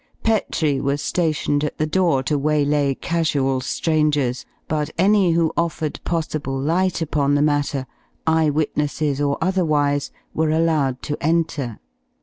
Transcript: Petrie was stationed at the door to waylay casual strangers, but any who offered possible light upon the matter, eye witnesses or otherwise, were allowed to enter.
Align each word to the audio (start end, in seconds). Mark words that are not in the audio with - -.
Petrie 0.23 0.81
was 0.81 0.99
stationed 0.99 1.63
at 1.63 1.77
the 1.77 1.85
door 1.85 2.23
to 2.23 2.35
waylay 2.35 2.95
casual 2.95 3.61
strangers, 3.61 4.47
but 4.67 4.89
any 4.97 5.33
who 5.33 5.53
offered 5.55 5.99
possible 6.03 6.59
light 6.59 7.03
upon 7.03 7.35
the 7.35 7.39
matter, 7.43 7.85
eye 8.25 8.49
witnesses 8.49 9.21
or 9.21 9.37
otherwise, 9.41 10.09
were 10.33 10.49
allowed 10.49 11.03
to 11.03 11.15
enter. 11.21 11.79